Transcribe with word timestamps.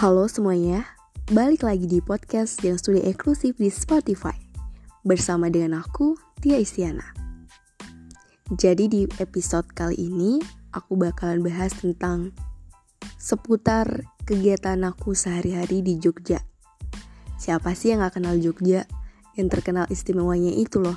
Halo 0.00 0.32
semuanya, 0.32 0.96
balik 1.28 1.60
lagi 1.60 1.84
di 1.84 2.00
podcast 2.00 2.64
yang 2.64 2.80
sudah 2.80 3.04
eksklusif 3.04 3.60
di 3.60 3.68
Spotify. 3.68 4.32
Bersama 5.04 5.52
dengan 5.52 5.76
aku, 5.76 6.16
Tia 6.40 6.56
Isyana 6.56 7.04
Jadi 8.48 8.88
di 8.88 9.04
episode 9.20 9.68
kali 9.76 10.00
ini, 10.00 10.40
aku 10.72 10.96
bakalan 10.96 11.44
bahas 11.44 11.76
tentang 11.76 12.32
Seputar 13.20 14.08
kegiatan 14.24 14.80
aku 14.88 15.12
sehari-hari 15.12 15.84
di 15.84 16.00
Jogja. 16.00 16.40
Siapa 17.36 17.76
sih 17.76 17.92
yang 17.92 18.00
gak 18.00 18.24
kenal 18.24 18.40
Jogja? 18.40 18.88
Yang 19.36 19.60
terkenal 19.60 19.84
istimewanya 19.92 20.56
itu 20.56 20.80
loh. 20.80 20.96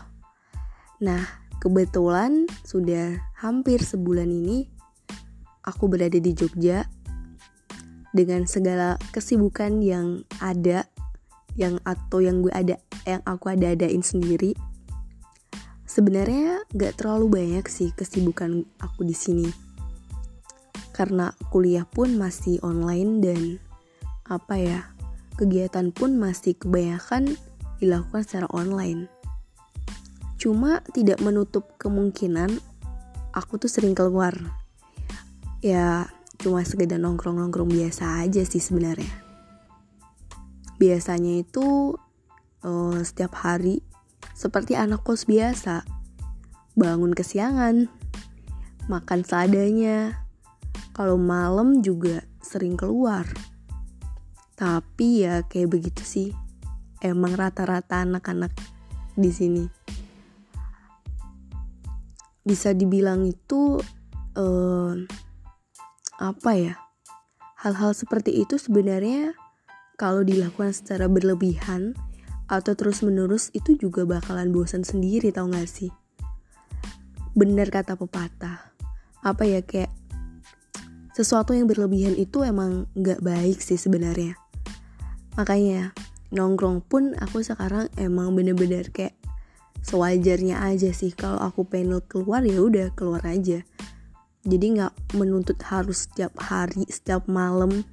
Nah, 1.03 1.27
kebetulan 1.59 2.47
sudah 2.63 3.19
hampir 3.35 3.83
sebulan 3.83 4.31
ini 4.31 4.71
Aku 5.67 5.91
berada 5.91 6.15
di 6.15 6.31
Jogja 6.31 6.87
dengan 8.13 8.45
segala 8.45 9.01
kesibukan 9.11 9.81
yang 9.81 10.21
ada 10.39 10.85
yang 11.57 11.77
atau 11.85 12.21
yang 12.21 12.41
gue 12.41 12.53
ada 12.53 12.77
yang 13.05 13.21
aku 13.25 13.53
ada 13.53 13.73
adain 13.73 14.01
sendiri 14.01 14.53
sebenarnya 15.93 16.65
gak 16.73 16.97
terlalu 16.97 17.29
banyak 17.29 17.69
sih 17.69 17.93
kesibukan 17.93 18.65
aku 18.81 19.05
di 19.05 19.13
sini. 19.13 19.49
Karena 20.89 21.29
kuliah 21.53 21.85
pun 21.85 22.17
masih 22.17 22.57
online 22.65 23.21
dan 23.21 23.41
apa 24.25 24.57
ya 24.57 24.79
kegiatan 25.37 25.93
pun 25.93 26.17
masih 26.17 26.57
kebanyakan 26.57 27.37
dilakukan 27.77 28.25
secara 28.25 28.49
online. 28.49 29.05
Cuma 30.41 30.81
tidak 30.97 31.21
menutup 31.21 31.77
kemungkinan 31.77 32.57
aku 33.37 33.61
tuh 33.61 33.69
sering 33.69 33.93
keluar. 33.93 34.33
Ya 35.61 36.09
cuma 36.43 36.59
sekedar 36.67 36.99
nongkrong-nongkrong 36.99 37.71
biasa 37.71 38.27
aja 38.27 38.43
sih 38.43 38.59
sebenarnya. 38.59 39.07
Biasanya 40.75 41.39
itu 41.39 41.95
uh, 42.67 42.99
setiap 42.99 43.39
hari 43.39 43.79
seperti 44.35 44.75
anak 44.75 45.07
kos 45.07 45.23
biasa, 45.23 45.87
bangun 46.75 47.15
kesiangan, 47.15 47.87
makan 48.91 49.21
seadanya. 49.23 50.19
Kalau 50.91 51.15
malam 51.15 51.79
juga 51.79 52.27
sering 52.43 52.75
keluar. 52.75 53.23
Tapi 54.59 55.23
ya 55.23 55.47
kayak 55.47 55.71
begitu 55.71 56.03
sih. 56.03 56.29
Emang 56.99 57.39
rata-rata 57.39 58.03
anak-anak 58.03 58.51
di 59.15 59.31
sini. 59.31 59.65
Bisa 62.43 62.75
dibilang 62.75 63.23
itu 63.23 63.79
uh, 64.35 64.93
apa 66.21 66.51
ya 66.53 66.75
hal-hal 67.63 67.95
seperti 67.95 68.43
itu 68.43 68.59
sebenarnya 68.59 69.33
kalau 69.95 70.21
dilakukan 70.21 70.75
secara 70.75 71.07
berlebihan 71.07 71.95
atau 72.51 72.75
terus 72.75 72.99
menerus 73.01 73.47
itu 73.55 73.79
juga 73.79 74.03
bakalan 74.03 74.51
bosan 74.51 74.83
sendiri 74.83 75.31
tau 75.31 75.47
gak 75.47 75.69
sih? 75.69 75.89
Benar 77.33 77.71
kata 77.71 77.95
pepatah. 77.95 78.75
Apa 79.23 79.47
ya 79.47 79.63
kayak 79.63 79.89
sesuatu 81.15 81.55
yang 81.55 81.71
berlebihan 81.71 82.19
itu 82.19 82.43
emang 82.43 82.91
gak 82.99 83.23
baik 83.23 83.63
sih 83.63 83.79
sebenarnya. 83.79 84.35
Makanya 85.39 85.95
nongkrong 86.35 86.83
pun 86.83 87.15
aku 87.15 87.41
sekarang 87.41 87.87
emang 87.95 88.35
bener-bener 88.35 88.91
kayak 88.91 89.15
sewajarnya 89.87 90.61
aja 90.61 90.91
sih. 90.91 91.15
Kalau 91.15 91.39
aku 91.39 91.63
pengen 91.63 92.03
keluar 92.05 92.43
ya 92.43 92.59
udah 92.59 92.91
keluar 92.91 93.23
aja 93.23 93.63
jadi 94.43 94.65
nggak 94.75 95.15
menuntut 95.15 95.55
harus 95.63 96.03
setiap 96.07 96.35
hari 96.35 96.83
setiap 96.91 97.23
malam 97.31 97.87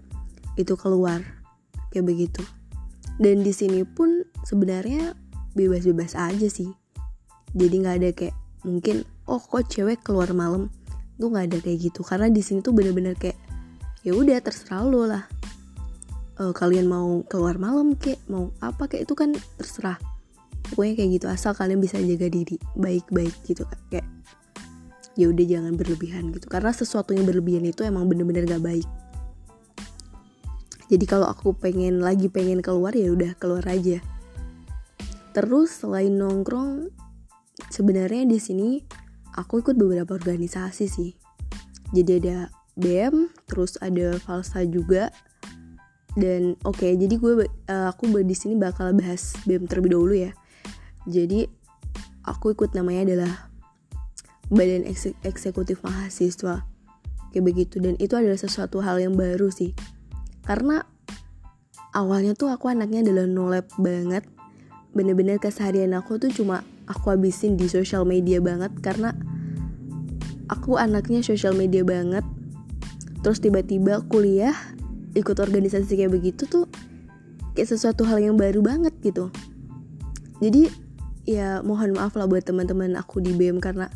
itu 0.59 0.75
keluar 0.75 1.23
kayak 1.95 2.07
begitu. 2.11 2.43
Dan 3.21 3.47
di 3.47 3.55
sini 3.55 3.87
pun 3.87 4.27
sebenarnya 4.43 5.15
bebas-bebas 5.55 6.19
aja 6.19 6.49
sih. 6.51 6.71
Jadi 7.55 7.75
nggak 7.87 7.97
ada 8.03 8.11
kayak 8.11 8.37
mungkin 8.67 9.07
oh 9.31 9.39
kok 9.39 9.71
cewek 9.71 10.03
keluar 10.03 10.35
malam? 10.35 10.75
Tuh 11.21 11.31
nggak 11.31 11.47
ada 11.55 11.59
kayak 11.63 11.79
gitu. 11.91 12.01
Karena 12.03 12.27
di 12.27 12.43
sini 12.43 12.65
tuh 12.65 12.75
bener-bener 12.75 13.15
kayak 13.15 13.39
ya 14.03 14.17
udah 14.17 14.43
terserah 14.43 14.83
lo 14.83 15.07
lah. 15.07 15.25
Uh, 16.41 16.57
kalian 16.57 16.89
mau 16.89 17.21
keluar 17.29 17.61
malam 17.61 17.93
kayak 17.95 18.19
mau 18.27 18.51
apa 18.59 18.91
kayak 18.91 19.07
itu 19.07 19.15
kan 19.15 19.37
terserah. 19.61 20.01
Pokoknya 20.73 20.99
kayak 20.99 21.11
gitu 21.21 21.27
asal 21.31 21.53
kalian 21.55 21.79
bisa 21.79 22.01
jaga 22.01 22.27
diri 22.27 22.57
baik-baik 22.75 23.35
gitu 23.45 23.63
kayak 23.93 24.07
ya 25.21 25.29
udah 25.29 25.45
jangan 25.45 25.77
berlebihan 25.77 26.33
gitu. 26.33 26.49
Karena 26.49 26.73
sesuatu 26.73 27.13
yang 27.13 27.29
berlebihan 27.29 27.69
itu 27.69 27.85
emang 27.85 28.09
bener-bener 28.09 28.49
gak 28.49 28.65
baik. 28.65 28.89
Jadi 30.89 31.05
kalau 31.07 31.29
aku 31.29 31.55
pengen 31.55 32.01
lagi 32.01 32.27
pengen 32.27 32.65
keluar 32.65 32.97
ya 32.97 33.13
udah 33.13 33.37
keluar 33.37 33.63
aja. 33.69 34.01
Terus 35.37 35.85
selain 35.85 36.17
nongkrong 36.17 36.91
sebenarnya 37.71 38.27
di 38.27 38.43
sini 38.43 38.83
aku 39.37 39.63
ikut 39.63 39.79
beberapa 39.79 40.17
organisasi 40.17 40.91
sih. 40.91 41.15
Jadi 41.95 42.11
ada 42.25 42.51
BM 42.75 43.31
terus 43.47 43.79
ada 43.79 44.19
Falsa 44.19 44.65
juga. 44.67 45.13
Dan 46.19 46.59
oke 46.67 46.83
okay, 46.83 46.99
jadi 46.99 47.15
gue 47.23 47.47
uh, 47.47 47.87
aku 47.95 48.11
di 48.27 48.35
sini 48.35 48.59
bakal 48.59 48.91
bahas 48.91 49.39
BM 49.47 49.71
terlebih 49.71 49.95
dahulu 49.95 50.15
ya. 50.19 50.35
Jadi 51.07 51.47
aku 52.27 52.51
ikut 52.59 52.75
namanya 52.75 53.15
adalah 53.15 53.50
badan 54.51 54.85
eksekutif 55.23 55.81
mahasiswa. 55.87 56.67
Kayak 57.31 57.45
begitu. 57.47 57.79
Dan 57.79 57.95
itu 58.03 58.19
adalah 58.19 58.37
sesuatu 58.37 58.83
hal 58.83 58.99
yang 58.99 59.15
baru 59.15 59.49
sih. 59.49 59.73
Karena 60.43 60.83
awalnya 61.95 62.35
tuh 62.35 62.51
aku 62.51 62.67
anaknya 62.67 63.07
adalah 63.07 63.27
nolep 63.31 63.71
banget. 63.79 64.27
Bener-bener 64.91 65.39
keseharian 65.39 65.95
aku 65.95 66.19
tuh 66.19 66.35
cuma 66.35 66.67
aku 66.91 67.15
habisin 67.15 67.55
di 67.55 67.71
sosial 67.71 68.03
media 68.03 68.43
banget 68.43 68.75
karena 68.83 69.15
aku 70.51 70.75
anaknya 70.75 71.23
sosial 71.23 71.55
media 71.55 71.87
banget. 71.87 72.27
Terus 73.23 73.39
tiba-tiba 73.39 74.03
kuliah 74.11 74.55
ikut 75.15 75.39
organisasi 75.39 75.95
kayak 75.95 76.11
begitu 76.11 76.51
tuh 76.51 76.67
kayak 77.55 77.71
sesuatu 77.71 78.03
hal 78.03 78.19
yang 78.19 78.35
baru 78.35 78.59
banget 78.59 78.95
gitu. 79.07 79.31
Jadi 80.43 80.67
ya 81.29 81.63
mohon 81.63 81.95
maaf 81.95 82.19
lah 82.19 82.27
buat 82.27 82.43
teman-teman 82.43 82.99
aku 82.99 83.23
di 83.23 83.31
BEM 83.31 83.63
karena 83.63 83.87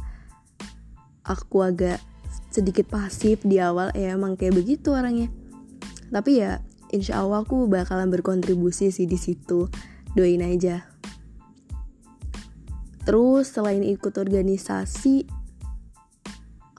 aku 1.25 1.65
agak 1.65 1.99
sedikit 2.55 2.87
pasif 2.87 3.43
di 3.43 3.59
awal 3.59 3.91
ya 3.97 4.15
emang 4.15 4.39
kayak 4.39 4.55
begitu 4.55 4.95
orangnya. 4.95 5.33
Tapi 6.13 6.39
ya 6.39 6.63
insya 6.95 7.25
Allah 7.25 7.43
aku 7.43 7.67
bakalan 7.67 8.13
berkontribusi 8.13 8.95
sih 8.95 9.09
di 9.09 9.19
situ. 9.19 9.67
Doain 10.15 10.45
aja. 10.47 10.87
Terus 13.03 13.51
selain 13.51 13.83
ikut 13.83 14.15
organisasi 14.15 15.27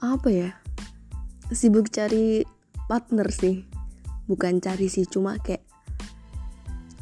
apa 0.00 0.28
ya? 0.32 0.50
Sibuk 1.52 1.92
cari 1.92 2.42
partner 2.88 3.28
sih. 3.28 3.68
Bukan 4.26 4.58
cari 4.58 4.88
sih 4.90 5.06
cuma 5.06 5.38
kayak 5.38 5.62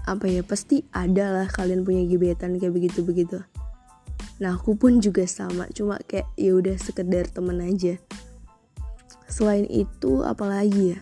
apa 0.04 0.28
ya 0.28 0.44
pasti 0.44 0.84
ada 0.92 1.32
lah 1.32 1.48
kalian 1.48 1.80
punya 1.80 2.04
gebetan 2.04 2.60
kayak 2.60 2.76
begitu 2.76 3.00
begitu 3.00 3.40
Nah 4.42 4.58
aku 4.58 4.74
pun 4.74 4.98
juga 4.98 5.22
sama, 5.26 5.70
cuma 5.70 5.98
kayak 6.02 6.26
ya 6.34 6.54
udah 6.58 6.74
sekedar 6.78 7.30
temen 7.30 7.62
aja. 7.62 7.98
Selain 9.30 9.66
itu 9.70 10.22
apalagi 10.26 10.96
ya? 10.96 11.00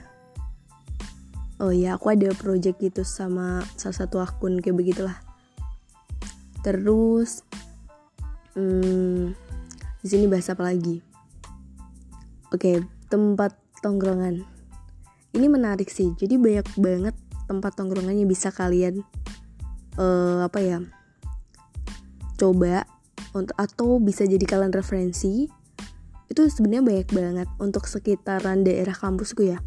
Oh 1.62 1.70
ya 1.70 1.94
aku 1.94 2.12
ada 2.12 2.34
project 2.34 2.82
gitu 2.82 3.06
sama 3.06 3.62
salah 3.78 3.96
satu 3.96 4.20
akun 4.20 4.58
kayak 4.58 4.76
begitulah. 4.76 5.16
Terus 6.60 7.46
hmm, 8.58 9.32
di 10.02 10.06
sini 10.06 10.26
bahas 10.28 10.50
apa 10.50 10.68
lagi? 10.68 11.00
Oke 12.52 12.84
tempat 13.08 13.56
tongkrongan. 13.80 14.44
Ini 15.32 15.46
menarik 15.48 15.88
sih. 15.88 16.12
Jadi 16.18 16.36
banyak 16.36 16.68
banget 16.76 17.16
tempat 17.48 17.76
tongkrongan 17.76 18.16
yang 18.16 18.28
bisa 18.28 18.52
kalian 18.52 19.04
uh, 20.00 20.44
apa 20.44 20.58
ya 20.62 20.78
coba 22.40 22.88
untuk 23.32 23.56
atau 23.56 23.98
bisa 23.98 24.24
jadi 24.28 24.44
kalian 24.44 24.72
referensi 24.72 25.48
itu 26.32 26.40
sebenarnya 26.48 26.84
banyak 26.84 27.08
banget 27.12 27.48
untuk 27.60 27.84
sekitaran 27.84 28.64
daerah 28.64 28.96
kampusku 28.96 29.52
ya 29.52 29.60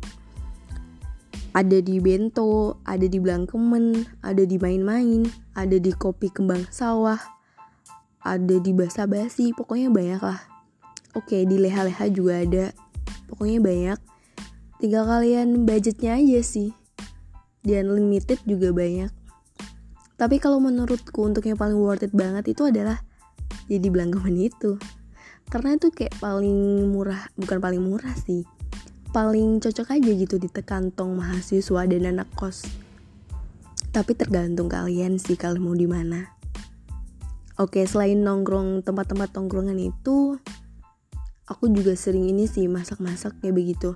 ada 1.56 1.80
di 1.80 2.04
Bento, 2.04 2.84
ada 2.84 3.08
di 3.08 3.16
Blangkemen, 3.16 4.04
ada 4.20 4.44
di 4.44 4.60
main-main, 4.60 5.24
ada 5.56 5.80
di 5.80 5.88
kopi 5.96 6.28
kembang 6.28 6.68
sawah, 6.68 7.16
ada 8.20 8.60
di 8.60 8.76
basa 8.76 9.08
basi, 9.08 9.56
pokoknya 9.56 9.88
banyak 9.88 10.20
lah. 10.20 10.44
Oke, 11.16 11.48
di 11.48 11.56
leha-leha 11.56 12.12
juga 12.12 12.44
ada, 12.44 12.66
pokoknya 13.32 13.64
banyak. 13.64 14.00
Tinggal 14.84 15.08
kalian 15.08 15.64
budgetnya 15.64 16.20
aja 16.20 16.44
sih. 16.44 16.76
Dan 17.64 17.96
limited 17.96 18.44
juga 18.44 18.76
banyak. 18.76 19.08
Tapi 20.20 20.36
kalau 20.44 20.60
menurutku 20.60 21.24
untuk 21.24 21.48
yang 21.48 21.56
paling 21.56 21.80
worth 21.80 22.04
it 22.04 22.12
banget 22.12 22.52
itu 22.52 22.68
adalah 22.68 23.00
jadi 23.68 23.88
belanggaman 23.90 24.36
itu 24.38 24.78
karena 25.50 25.78
itu 25.78 25.94
kayak 25.94 26.18
paling 26.18 26.90
murah 26.90 27.30
bukan 27.38 27.58
paling 27.62 27.82
murah 27.82 28.14
sih. 28.18 28.46
Paling 29.14 29.64
cocok 29.64 29.96
aja 29.96 30.12
gitu 30.12 30.36
di 30.42 30.50
kantong 30.52 31.16
mahasiswa 31.16 31.82
dan 31.88 32.04
anak 32.10 32.28
kos. 32.36 32.66
Tapi 33.94 34.12
tergantung 34.18 34.68
kalian 34.68 35.22
sih 35.22 35.40
kalau 35.40 35.62
mau 35.62 35.78
di 35.78 35.88
mana. 35.88 36.36
Oke 37.56 37.88
selain 37.88 38.20
nongkrong 38.20 38.84
tempat-tempat 38.84 39.32
tongkrongan 39.32 39.80
itu 39.80 40.36
aku 41.48 41.72
juga 41.72 41.96
sering 41.96 42.28
ini 42.28 42.50
sih 42.50 42.68
masak-masak 42.68 43.40
kayak 43.40 43.56
begitu. 43.56 43.96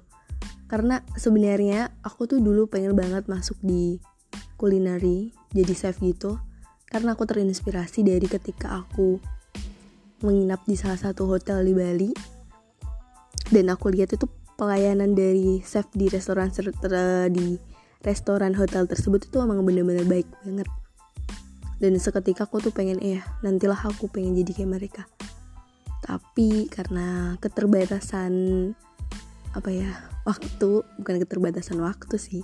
Karena 0.70 1.04
sebenarnya 1.18 1.92
aku 2.06 2.30
tuh 2.30 2.40
dulu 2.40 2.70
pengen 2.72 2.96
banget 2.96 3.28
masuk 3.28 3.58
di 3.60 4.00
kulineri 4.56 5.36
jadi 5.52 5.74
chef 5.76 6.00
gitu. 6.00 6.40
Karena 6.88 7.18
aku 7.18 7.28
terinspirasi 7.28 8.08
dari 8.08 8.24
ketika 8.32 8.80
aku 8.80 9.20
menginap 10.26 10.64
di 10.68 10.76
salah 10.76 11.00
satu 11.00 11.28
hotel 11.28 11.64
di 11.64 11.74
Bali. 11.74 12.12
Dan 13.50 13.72
aku 13.74 13.90
lihat 13.90 14.14
itu 14.14 14.30
pelayanan 14.60 15.16
dari 15.16 15.64
chef 15.64 15.88
di 15.96 16.12
restoran 16.12 16.52
di 17.32 17.58
restoran 18.04 18.56
hotel 18.56 18.88
tersebut 18.88 19.28
itu 19.28 19.38
emang 19.40 19.64
bener-bener 19.64 20.06
baik 20.06 20.28
banget. 20.44 20.70
Dan 21.80 21.96
seketika 21.96 22.44
aku 22.44 22.60
tuh 22.60 22.76
pengen 22.76 23.00
eh 23.00 23.24
nantilah 23.40 23.80
aku 23.80 24.12
pengen 24.12 24.36
jadi 24.36 24.52
kayak 24.64 24.72
mereka. 24.72 25.04
Tapi 26.04 26.68
karena 26.68 27.40
keterbatasan 27.40 28.34
apa 29.50 29.70
ya 29.74 29.90
waktu 30.30 30.86
bukan 31.02 31.16
keterbatasan 31.26 31.82
waktu 31.82 32.22
sih 32.22 32.44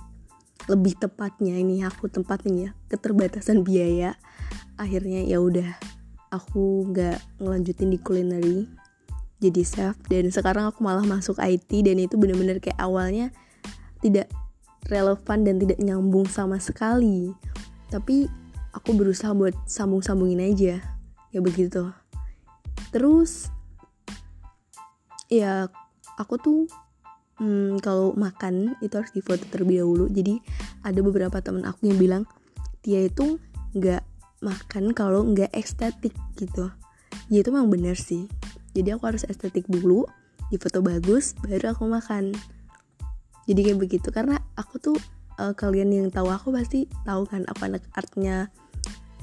lebih 0.66 0.98
tepatnya 0.98 1.54
ini 1.54 1.86
aku 1.86 2.10
tempatnya 2.10 2.50
ya 2.50 2.70
keterbatasan 2.90 3.62
biaya 3.62 4.18
akhirnya 4.74 5.22
ya 5.22 5.38
udah 5.38 5.70
aku 6.30 6.90
nggak 6.92 7.18
ngelanjutin 7.42 7.90
di 7.92 7.98
culinary 8.00 8.58
jadi 9.40 9.62
chef. 9.62 9.96
Dan 10.08 10.32
sekarang 10.32 10.68
aku 10.68 10.80
malah 10.80 11.04
masuk 11.04 11.36
IT 11.40 11.68
dan 11.68 12.00
itu 12.00 12.16
bener-bener 12.16 12.58
kayak 12.60 12.80
awalnya 12.80 13.30
tidak 14.00 14.30
relevan 14.88 15.44
dan 15.44 15.56
tidak 15.60 15.78
nyambung 15.82 16.26
sama 16.28 16.56
sekali. 16.62 17.34
Tapi 17.92 18.26
aku 18.72 18.90
berusaha 18.96 19.32
buat 19.32 19.54
sambung-sambungin 19.68 20.42
aja 20.42 20.80
ya 21.32 21.40
begitu. 21.40 21.92
Terus 22.92 23.52
ya 25.26 25.68
aku 26.16 26.34
tuh 26.38 26.60
hmm, 27.42 27.82
kalau 27.82 28.14
makan 28.16 28.78
itu 28.80 28.94
harus 28.96 29.12
difoto 29.12 29.44
terlebih 29.48 29.84
dahulu. 29.84 30.06
Jadi 30.08 30.40
ada 30.80 31.00
beberapa 31.02 31.40
temen 31.44 31.64
aku 31.68 31.90
yang 31.92 31.98
bilang 32.00 32.22
dia 32.80 33.04
itu 33.04 33.42
nggak 33.76 34.15
makan 34.44 34.92
kalau 34.92 35.24
nggak 35.24 35.52
estetik 35.56 36.12
gitu. 36.36 36.68
Ya 37.32 37.42
itu 37.42 37.50
memang 37.50 37.72
bener 37.72 37.96
sih. 37.96 38.28
Jadi 38.76 38.92
aku 38.92 39.08
harus 39.08 39.24
estetik 39.24 39.64
dulu 39.66 40.04
di 40.52 40.60
foto 40.60 40.84
bagus 40.84 41.34
baru 41.40 41.72
aku 41.72 41.88
makan. 41.88 42.36
Jadi 43.46 43.60
kayak 43.62 43.78
begitu 43.78 44.08
karena 44.10 44.42
aku 44.58 44.78
tuh 44.78 44.96
uh, 45.40 45.54
kalian 45.56 45.90
yang 45.90 46.08
tahu 46.12 46.28
aku 46.28 46.52
pasti 46.52 46.90
tahu 47.06 47.24
kan 47.24 47.46
aku 47.48 47.66
anak 47.66 47.82
artnya. 47.96 48.50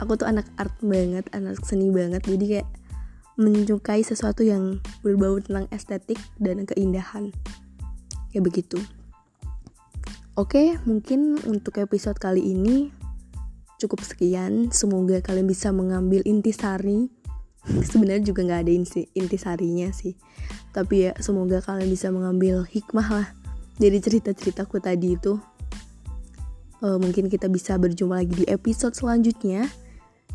Aku 0.02 0.18
tuh 0.18 0.26
anak 0.26 0.50
art 0.58 0.74
banget 0.82 1.30
anak 1.32 1.62
seni 1.62 1.94
banget. 1.94 2.26
Jadi 2.26 2.46
kayak 2.58 2.70
menyukai 3.38 4.02
sesuatu 4.02 4.46
yang 4.46 4.82
berbau 5.02 5.38
tentang 5.42 5.70
estetik 5.70 6.18
dan 6.42 6.66
keindahan. 6.66 7.34
Kayak 8.34 8.44
begitu. 8.50 8.82
Oke, 10.34 10.82
mungkin 10.90 11.38
untuk 11.46 11.78
episode 11.78 12.18
kali 12.18 12.42
ini 12.42 12.90
cukup 13.84 14.02
sekian. 14.04 14.72
Semoga 14.72 15.20
kalian 15.20 15.48
bisa 15.48 15.70
mengambil 15.76 16.24
intisari. 16.24 17.12
Sebenarnya 17.92 18.32
juga 18.32 18.48
nggak 18.48 18.62
ada 18.64 18.74
intisarinya 19.16 19.92
sih. 19.92 20.16
Tapi 20.72 21.10
ya 21.10 21.12
semoga 21.20 21.60
kalian 21.60 21.90
bisa 21.92 22.10
mengambil 22.10 22.64
hikmah 22.64 23.08
lah 23.08 23.28
dari 23.78 24.00
cerita-ceritaku 24.00 24.80
tadi 24.80 25.20
itu. 25.20 25.38
Uh, 26.84 27.00
mungkin 27.00 27.32
kita 27.32 27.48
bisa 27.48 27.80
berjumpa 27.80 28.20
lagi 28.20 28.44
di 28.44 28.46
episode 28.48 28.96
selanjutnya. 28.96 29.68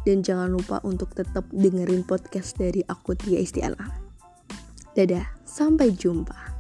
Dan 0.07 0.25
jangan 0.25 0.49
lupa 0.49 0.81
untuk 0.87 1.13
tetap 1.13 1.45
dengerin 1.53 2.07
podcast 2.07 2.57
dari 2.57 2.81
aku 2.87 3.13
Tia 3.19 3.43
Istiana. 3.43 4.09
Dadah, 4.97 5.27
sampai 5.45 5.93
jumpa. 5.93 6.58